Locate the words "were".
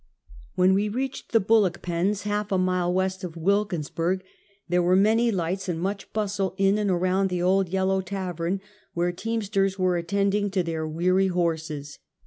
4.81-4.95, 9.77-9.97